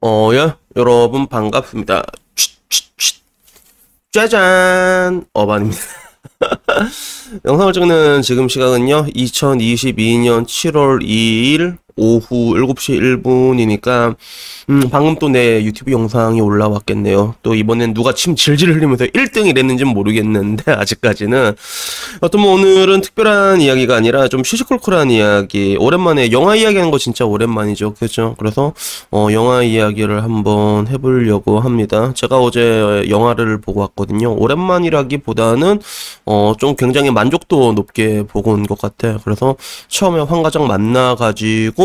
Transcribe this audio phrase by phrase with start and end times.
[0.00, 2.04] 어, 예, 여러분 반갑습니다.
[4.12, 5.26] 짜잔!
[5.32, 5.80] 어반입니다.
[7.44, 14.16] 영상을 찍는 지금 시각은요, 2022년 7월 2일 오후 7시 1분이니까
[14.70, 17.34] 음, 방금 또 내 유튜브 영상이 올라왔겠네요.
[17.42, 21.54] 또 이번엔 누가 침 질질 흘리면서 1등이랬는지는 모르겠는데 아직까지는
[22.20, 27.94] 어떤 뭐 오늘은 특별한 이야기가 아니라 좀 시시콜콜한 이야기 오랜만에 영화 이야기하는 거 진짜 오랜만이죠.
[27.94, 28.34] 그죠?
[28.38, 28.72] 그래서
[29.10, 32.12] 어, 영화 이야기를 한번 해보려고 합니다.
[32.14, 34.34] 제가 어제 영화를 보고 왔거든요.
[34.36, 35.80] 오랜만이라기보다는
[36.26, 39.18] 어, 좀 굉장히 만족도 높게 보고 온 것 같아.
[39.24, 39.56] 그래서
[39.88, 41.83] 처음에 황가장 만나가지고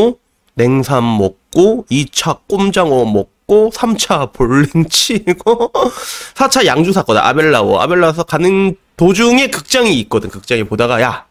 [0.59, 5.72] 냉삼 먹고 2차 꼼장어 먹고 3차 볼링 치고
[6.36, 7.80] 4차 양주 샀거든 아벨라워.
[7.80, 11.29] 아벨라서 가는 도중에 극장이 있거든 극장에 보다가 야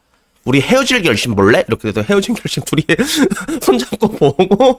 [0.48, 1.62] 우리 헤어질 결심 볼래?
[1.68, 2.82] 이렇게 돼서 헤어진 결심 둘이
[3.60, 4.78] 손잡고 보고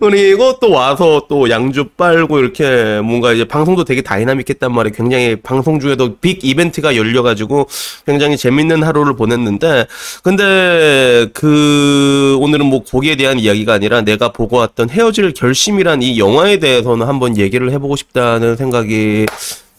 [0.00, 4.92] 그리고 또 와서 또 양주 빨고 이렇게 뭔가 이제 방송도 되게 다이나믹했단 말이에요.
[4.92, 7.68] 굉장히 방송 중에도 빅 이벤트가 열려가지고
[8.04, 9.86] 굉장히 재밌는 하루를 보냈는데
[10.24, 16.58] 근데 그 오늘은 뭐 거기에 대한 이야기가 아니라 내가 보고 왔던 헤어질 결심이란 이 영화에
[16.58, 19.26] 대해서는 한번 얘기를 해보고 싶다는 생각이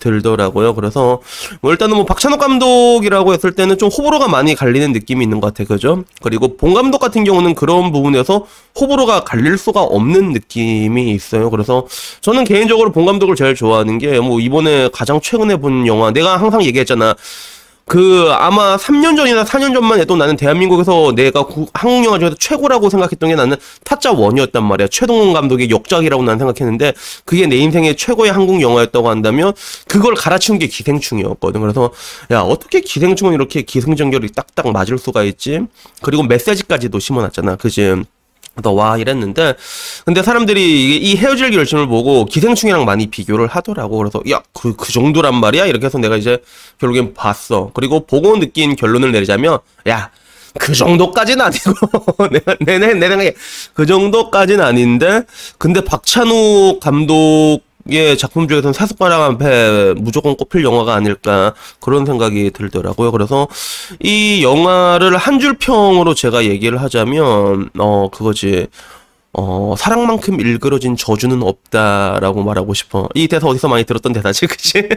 [0.06, 0.76] 들더라고요.
[0.76, 1.20] 그래서
[1.62, 5.68] 뭐 일단은 뭐 박찬욱 감독이라고 했을 때는 좀 호불호가 많이 갈리는 느낌이 있는 것 같아요.
[5.68, 6.04] 그죠?
[6.22, 8.46] 그리고 본 감독 같은 경우는 그런 부분에서
[8.80, 11.50] 호불호가 갈릴 수가 없는 느낌이 있어요.
[11.50, 11.88] 그래서
[12.22, 16.64] 저는 개인적으로 본 감독을 제일 좋아하는 게 뭐 이번에 가장 최근에 본 영화 내가 항상
[16.64, 17.16] 얘기했잖아.
[17.88, 22.90] 그 아마 3년 전이나 4년 전만 해도 나는 대한민국에서 내가 구, 한국 영화 중에서 최고라고
[22.90, 24.88] 생각했던 게 나는 타짜 원이었단 말이야.
[24.88, 26.94] 최동원 감독의 역작이라고 나는 생각했는데
[27.26, 29.54] 그게 내 인생의 최고의 한국 영화였다고 한다면
[29.88, 31.62] 그걸 갈아치운 게 기생충이었거든.
[31.62, 31.92] 그래서
[32.32, 35.62] 야 어떻게 기생충은 이렇게 기승전결이 딱딱 맞을 수가 있지?
[36.02, 37.58] 그리고 메시지까지도 심어놨잖아.
[37.58, 38.04] 그지?
[38.64, 39.56] 와 이랬는데
[40.06, 43.98] 근데 사람들이 이 헤어질 결심을 보고 기생충이랑 많이 비교를 하더라고.
[43.98, 45.66] 그래서 야 그그 그 정도란 말이야?
[45.66, 46.40] 이렇게 해서 내가 이제
[46.80, 47.72] 결국엔 봤어.
[47.74, 50.12] 그리고 보고 느낀 결론을 내리자면 야
[50.60, 51.74] 그 정도까지는 아니고
[52.66, 53.34] 내내 내 생각에
[53.74, 55.24] 그 정도까지는 아닌데
[55.58, 57.60] 근데 박찬욱 감독
[57.92, 63.12] 예, 작품 중에서는 사슴가랑 앞에 무조건 꼽힐 영화가 아닐까 그런 생각이 들더라고요.
[63.12, 63.48] 그래서
[64.02, 68.68] 이 영화를 한 줄 평으로 제가 얘기를 하자면 어 그거지.
[69.38, 73.10] 어, 사랑만큼 일그러진 저주는 없다라고 말하고 싶어.
[73.16, 74.88] 이 대사 어디서 많이 들었던 대사지, 그치?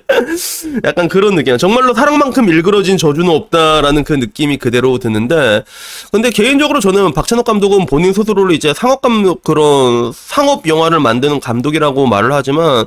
[0.84, 1.58] 약간 그런 느낌.
[1.58, 5.62] 정말로 사랑만큼 일그러진 저주는 없다라는 그 느낌이 그대로 드는데,
[6.10, 12.06] 근데 개인적으로 저는 박찬욱 감독은 본인 스스로를 이제 상업 감독, 그런 상업 영화를 만드는 감독이라고
[12.06, 12.86] 말을 하지만,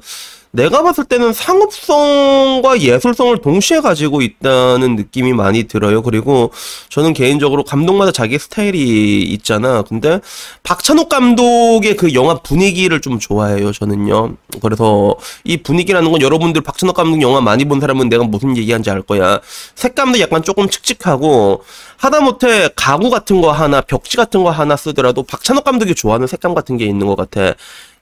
[0.52, 6.02] 내가 봤을 때는 상업성과 예술성을 동시에 가지고 있다는 느낌이 많이 들어요.
[6.02, 6.52] 그리고
[6.90, 9.84] 저는 개인적으로 감독마다 자기 스타일이 있잖아.
[9.84, 10.20] 근데
[10.64, 13.72] 박찬욱 감독의 그 영화 분위기를 좀 좋아해요.
[13.72, 14.38] 저는요.
[14.62, 19.04] 그래서 이 분위기라는 건 여러분들 박찬욱 감독 영화 많이 본 사람은 내가 무슨 얘기하는지 알
[19.04, 19.40] 거야.
[19.76, 21.64] 색감도 약간 조금 칙칙하고
[21.98, 26.78] 하다못해 가구 같은 거 하나, 벽지 같은 거 하나 쓰더라도 박찬욱 감독이 좋아하는 색감 같은
[26.78, 27.54] 게 있는 것 같아.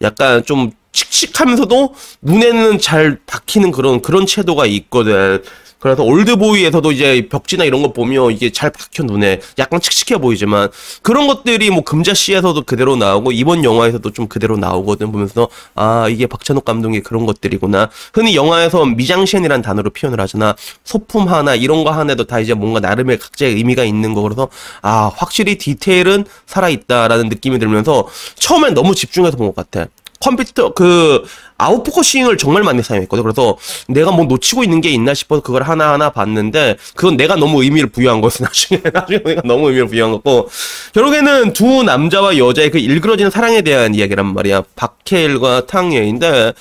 [0.01, 5.43] 약간 좀 칙칙하면서도 눈에는 잘 박히는 그런 그런 채도가 있거든.
[5.79, 9.39] 그래서 올드보이에서도 이제 벽지나 이런 거 보면 이게 잘 박혀 눈에.
[9.59, 10.69] 약간 칙칙해 보이지만
[11.03, 16.65] 그런 것들이 뭐 금자씨에서도 그대로 나오고 이번 영화에서도 좀 그대로 나오거든 보면서 아 이게 박찬욱
[16.65, 17.91] 감독의 그런 것들이구나.
[18.11, 20.55] 흔히 영화에서 미장센이란 단어로 표현을 하잖아.
[20.83, 24.47] 소품 하나 이런 거 하나도 다 이제 뭔가 나름의 각자의 의미가 있는 거 그래서
[24.81, 28.07] 아 확실히 디테일은 살아있다라는 느낌이 들면서
[28.39, 29.85] 처음엔 너무 집중해서 본 것 같아
[30.19, 31.23] 컴퓨터 그
[31.57, 33.23] out focusing을 정말 많이 사용했거든.
[33.23, 33.57] 그래서
[33.87, 38.21] 내가 뭐 놓치고 있는 게 있나 싶어서 그걸 하나하나 봤는데 그건 내가 너무 의미를 부여한
[38.21, 38.43] 거였어.
[38.45, 40.49] 나중에 나중에 내가 너무 의미를 부여한 거고
[40.93, 44.63] 결국에는 두 남자와 여자의 그 일그러지는 사랑에 대한 이야기란 말이야.
[44.75, 46.53] 박해일과 탕웨이인데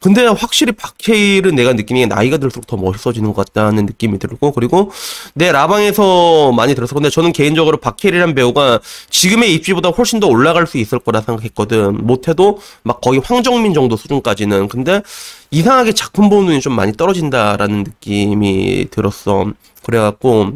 [0.00, 4.90] 근데 확실히 박해일은 내가 느끼는 게 나이가 들수록 더 멋있어지는 것 같다는 느낌이 들고 그리고
[5.34, 8.80] 내 라방에서 많이 들어서 근데 저는 개인적으로 박해일이란 배우가
[9.10, 12.06] 지금의 입지보다 훨씬 더 올라갈 수 있을 거라 생각했거든.
[12.06, 14.68] 못해도 막 거의 황정민 정도 수준까지는.
[14.68, 15.02] 근데
[15.50, 19.52] 이상하게 작품 보는 눈이 좀 많이 떨어진다라는 느낌이 들었어.
[19.82, 20.52] 그래갖고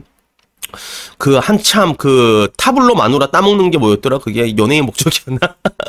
[1.18, 4.18] 그 한참 그 타블로 마누라 따먹는 게 뭐였더라?
[4.18, 5.38] 그게 연예인 목적이었나?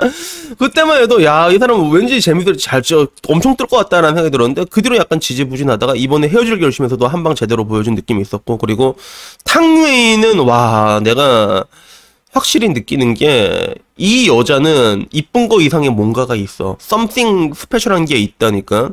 [0.60, 4.82] 그때만 해도 야 이 사람 왠지 재미들 잘저 엄청 뜰 것 같다라는 생각이 들었는데 그
[4.82, 8.98] 뒤로 약간 지지부진하다가 이번에 헤어질 결심에서도 한 방 제대로 보여준 느낌이 있었고 그리고
[9.46, 11.66] 탕웨이는 와 내가
[12.34, 16.76] 확실히 느끼는 게 이 여자는 이쁜 거 이상의 뭔가가 있어.
[16.82, 18.90] something 스페셜한 게 있다니까.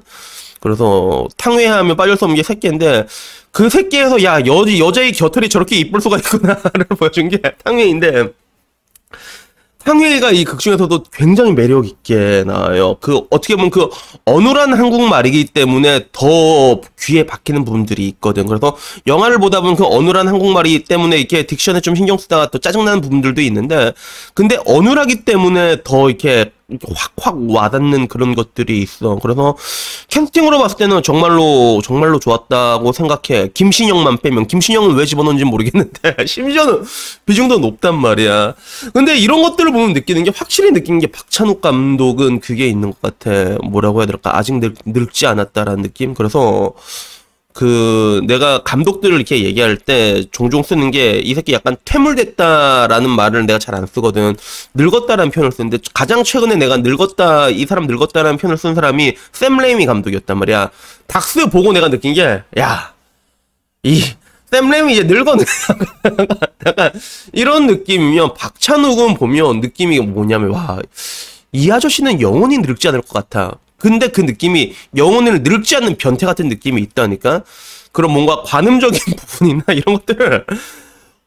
[0.63, 3.07] 그래서 탕웨하면 빠질 수 없는 게 새끼인데
[3.51, 8.29] 그 새끼에서 야 여, 여자의 곁털이 저렇게 이쁠 수가 있구나를 보여준 게 탕웨인데
[9.85, 12.97] 상해가 이 극 중에서도 굉장히 매력 있게 나와요.
[13.01, 13.89] 그 어떻게 보면 그
[14.25, 18.47] 어눌한 한국말이기 때문에 더 귀에 박히는 부분들이 있거든.
[18.47, 18.77] 그래서
[19.09, 23.41] 영화를 보다 보면 그 어눌한 한국말이 때문에 이렇게 딕션에 좀 신경 쓰다가 또 짜증나는 부분들도
[23.43, 23.93] 있는데
[24.35, 26.53] 근데 어눌하기 때문에 더 이렇게
[27.17, 29.17] 확확 와닿는 그런 것들이 있어.
[29.23, 29.57] 그래서
[30.09, 33.49] 캐스팅으로 봤을 때는 정말로 정말로 좋았다고 생각해.
[33.55, 36.85] 김신영만 빼면 김신영은 왜 집어넣은지 모르겠는데 심지어는
[37.27, 38.55] 비중도 높단 말이야.
[38.93, 43.59] 근데 이런 것들을 보면 느끼는 게 확실히 느낀 게 박찬욱 감독은 그게 있는 것 같아.
[43.65, 44.37] 뭐라고 해야 될까?
[44.37, 46.15] 아직 늙, 늙지 않았다라는 느낌.
[46.15, 46.73] 그래서
[47.55, 53.59] 그 내가 감독들을 이렇게 얘기할 때 종종 쓰는 게 이 새끼 약간 퇴물됐다라는 말을 내가
[53.59, 54.35] 잘 안 쓰거든.
[54.75, 59.87] 늙었다라는 표현을 쓰는데 가장 최근에 내가 늙었다 이 사람 늙었다라는 표현을 쓴 사람이 샘 레이미
[59.87, 60.71] 감독이었단 말이야.
[61.07, 62.93] 닥스 보고 내가 느낀 게 야
[63.85, 64.03] 이
[64.53, 65.45] 샘 레이미 이제 늙었네.
[66.67, 66.93] 약간
[67.33, 70.79] 이런 느낌이면 박찬욱은 보면 느낌이 뭐냐면 와
[71.55, 73.59] 이 아저씨는 영원히 늙지 않을 것 같아.
[73.83, 77.43] 근데 그 느낌이 영혼을 늙지 않는 변태 같은 느낌이 있다니까?
[77.91, 80.47] 그런 뭔가 관음적인 부분이나 이런 것들을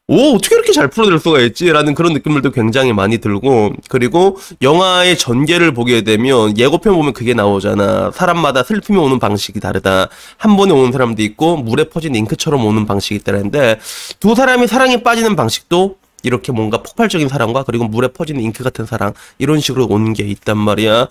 [0.07, 1.69] 오, 어떻게 이렇게 잘 풀어낼 수가 있지?
[1.69, 8.11] 라는 그런 느낌들도 굉장히 많이 들고, 그리고 영화의 전개를 보게 되면 예고편 보면 그게 나오잖아.
[8.13, 10.07] 사람마다 슬픔이 오는 방식이 다르다.
[10.37, 13.79] 한 번에 오는 사람도 있고, 물에 퍼진 잉크처럼 오는 방식이 있다는데,
[14.19, 19.13] 두 사람이 사랑에 빠지는 방식도 이렇게 뭔가 폭발적인 사랑과 그리고 물에 퍼지는 잉크 같은 사랑
[19.39, 21.07] 이런 식으로 오는 게 있단 말이야.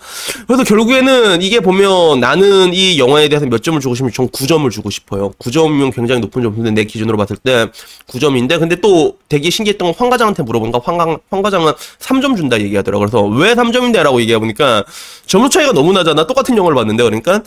[0.47, 4.89] 그래서 결국에는 이게 보면 나는 이 영화에 대해서 몇 점을 주고 싶으면 전 9점을 주고
[4.89, 5.31] 싶어요.
[5.39, 7.67] 9점이면 굉장히 높은 점인데 내 기준으로 봤을 때
[8.07, 12.99] 9점인데 근데 또 되게 신기했던 건 황 과장한테 물어보니까 황, 황 과장은 3점 준다 얘기하더라고.
[13.05, 14.83] 그래서 왜 3점인데라고 얘기해 보니까
[15.25, 16.27] 점수 차이가 너무 나잖아.
[16.27, 17.41] 똑같은 영화를 봤는데 그러니까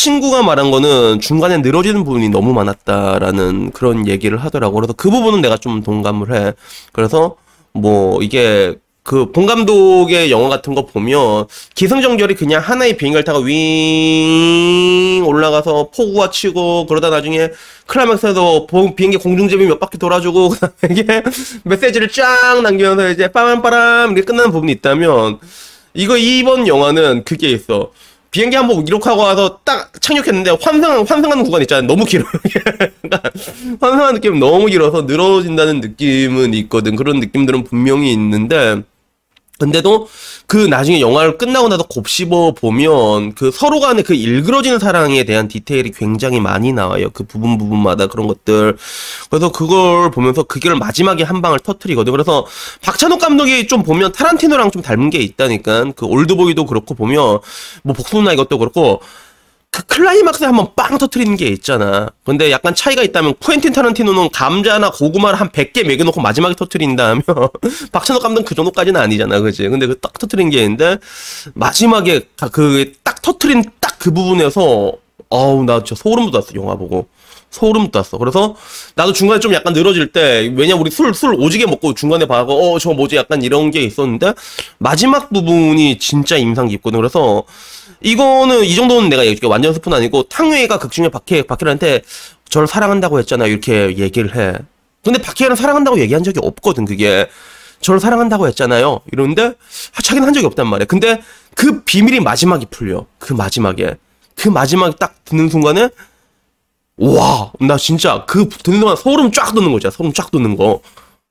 [0.00, 4.74] 친구가 말한 거는 중간에 늘어지는 부분이 너무 많았다라는 그런 얘기를 하더라고.
[4.76, 6.54] 그래서 그 부분은 내가 좀 동감을 해.
[6.92, 7.36] 그래서
[7.72, 15.26] 뭐 이게 그 본 감독의 영화 같은 거 보면 기승전결이 그냥 하나의 비행기를 타고 윙
[15.26, 17.48] 올라가서 폭우가 치고 그러다 나중에
[17.86, 18.66] 클라맥스에서
[18.96, 20.50] 비행기 공중제비 몇 바퀴 돌아주고
[20.80, 21.22] 그다음에
[21.64, 25.38] 메시지를 쫙 남기면서 이제 빠밤빠람 이렇게 끝나는 부분이 있다면
[25.94, 27.90] 이거 이번 영화는 그게 있어.
[28.30, 31.86] 비행기 한 번 이륙하고 와서 딱 착륙했는데 환상 환상하는 구간 있잖아요.
[31.86, 32.24] 너무 길어.
[33.80, 36.94] 환상하는 느낌 너무 길어서 늘어진다는 느낌은 있거든.
[36.96, 38.82] 그런 느낌들은 분명히 있는데
[39.60, 40.08] 근데도
[40.46, 45.92] 그 나중에 영화를 끝나고 나서 곱씹어 보면 그 서로 간의 그 일그러지는 사랑에 대한 디테일이
[45.92, 47.10] 굉장히 많이 나와요.
[47.12, 48.76] 그 부분 부분마다 그런 것들.
[49.28, 52.10] 그래서 그걸 보면서 그걸 마지막에 한 방을 터트리거든.
[52.10, 52.46] 그래서
[52.82, 55.92] 박찬욱 감독이 좀 보면 타란티노랑 좀 닮은 게 있다니까.
[55.94, 57.38] 그 올드보이도 그렇고 보면
[57.82, 59.00] 뭐 복수나 이것도 그렇고
[59.72, 62.08] 그 클라이막스에 한번 빵 터트리는 게 있잖아.
[62.24, 67.22] 근데 약간 차이가 있다면 쿠엔틴 타란티노는 감자나 고구마를 한 100개 매겨놓고 마지막에 터트린다면
[67.92, 69.38] 박찬욱 감독은 그 정도까지는 아니잖아.
[69.40, 69.68] 그지?
[69.68, 70.96] 근데 그 딱 터트린 게 있는데
[71.54, 72.22] 마지막에
[72.52, 74.92] 그 딱 터트린 딱 그 부분에서
[75.28, 76.54] 어우 나 진짜 소름 돋았어.
[76.54, 77.06] 영화 보고.
[77.50, 78.16] 소름 돋았어.
[78.16, 78.56] 그래서
[78.94, 82.78] 나도 중간에 좀 약간 늘어질 때 왜냐 우리 술 술 오지게 먹고 중간에 봐고 어
[82.78, 84.32] 저 뭐지 약간 이런 게 있었는데
[84.78, 86.98] 마지막 부분이 진짜 인상 깊거든.
[86.98, 87.44] 그래서
[88.02, 92.02] 이거는 이 정도는 내가 얘기해 완전 스푼 아니고 탕웨이가 극중에 박해 박해한테
[92.48, 94.54] 저를 사랑한다고 했잖아 이렇게 얘기를 해.
[95.04, 97.28] 근데 박해는 사랑한다고 얘기한 적이 없거든 그게.
[97.80, 99.00] 저를 사랑한다고 했잖아요.
[99.10, 99.54] 이러는데
[99.96, 100.86] 아, 자기는 한 적이 없단 말이야.
[100.86, 101.22] 근데
[101.54, 103.06] 그 비밀이 마지막에 풀려.
[103.18, 103.96] 그 마지막에.
[104.36, 105.88] 그 마지막에 딱 듣는 순간에
[106.96, 109.90] 와, 나 진짜 그 듣는 동안 소름 쫙 돋는 거잖아.
[109.90, 110.82] 소름 쫙 돋는 거.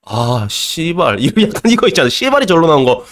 [0.03, 1.17] 아, 씨발.
[1.19, 2.09] 이거 약간 이거 있잖아.
[2.09, 3.05] 씨발이 절로 나온 거.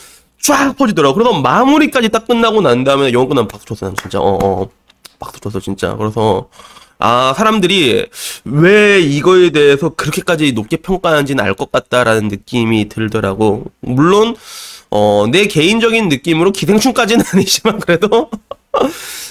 [0.48, 1.14] 쫙 퍼지더라고.
[1.16, 3.94] 그래서 마무리까지 딱 끝나고 난 다음에 영화 끝나면 박수 쳤어.
[4.02, 4.20] 진짜.
[4.20, 4.70] 어, 어.
[5.20, 5.96] 박수 쳤어, 진짜.
[5.98, 6.48] 그래서
[7.00, 8.08] 아, 사람들이
[8.46, 13.66] 왜 이거에 대해서 그렇게까지 높게 평가하는지는 알 것 같다라는 느낌이 들더라고.
[13.82, 14.36] 물론,
[14.90, 18.30] 어, 내 개인적인 느낌으로 기생충까지는 아니지만 그래도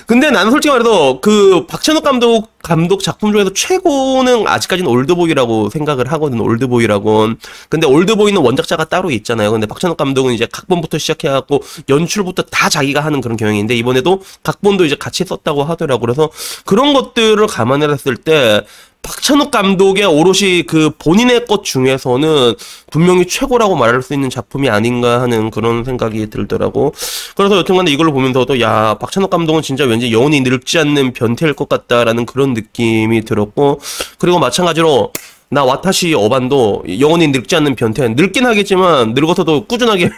[0.06, 6.40] 근데 나는 솔직히 말해서 그 박찬욱 감독 감독 작품 중에서 최고는 아직까지는 올드보이라고 생각을 하거든
[6.40, 7.30] 올드보이라고.
[7.68, 9.50] 근데 올드보이는 원작자가 따로 있잖아요.
[9.52, 14.96] 근데 박찬욱 감독은 이제 각본부터 시작해갖고 연출부터 다 자기가 하는 그런 경향인데 이번에도 각본도 이제
[14.96, 16.00] 같이 썼다고 하더라고.
[16.00, 16.30] 그래서
[16.64, 18.64] 그런 것들을 감안했을 때
[19.06, 22.54] 박찬욱 감독의 오롯이 그 본인의 것 중에서는
[22.90, 26.92] 분명히 최고라고 말할 수 있는 작품이 아닌가 하는 그런 생각이 들더라고.
[27.36, 32.26] 그래서 여튼간에 이걸 보면서도 야 박찬욱 감독은 진짜 왠지 영혼이 늙지 않는 변태일 것 같다라는
[32.26, 33.80] 그런 느낌이 들었고
[34.18, 35.12] 그리고 마찬가지로
[35.48, 40.10] 나 와타시 어반도 영원히 늙지 않는 변태 늙긴 하겠지만 늙어서도 꾸준하게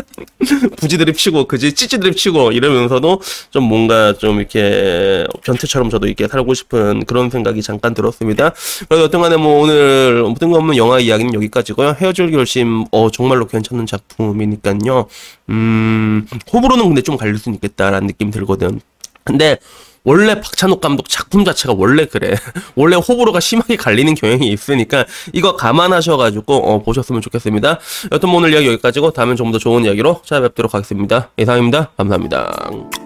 [0.78, 6.28] 부지 드립 치고 그지 찌찌 드립 치고 이러면서도 좀 뭔가 좀 이렇게 변태처럼 저도 이렇게
[6.28, 8.52] 살고 싶은 그런 생각이 잠깐 들었습니다.
[8.88, 11.96] 그래서 여튼간에 뭐 오늘 뜬금없는 영화 이야기는 여기까지고요.
[12.00, 15.06] 헤어질 결심 어 정말로 괜찮은 작품이니까요.
[15.50, 18.80] 음 호불호는 근데 좀 갈릴 수 있겠다라는 느낌 들거든.
[19.24, 19.58] 근데
[20.04, 22.34] 원래 박찬욱 감독 작품 자체가 원래 그래.
[22.76, 27.78] 원래 호불호가 심하게 갈리는 경향이 있으니까 이거 감안하셔가지고 어, 보셨으면 좋겠습니다.
[28.12, 31.30] 여튼 뭐 오늘 이야기 여기까지고 다음엔 좀 더 좋은 이야기로 찾아뵙도록 하겠습니다.
[31.36, 31.90] 이상입니다.
[31.96, 33.03] 감사합니다.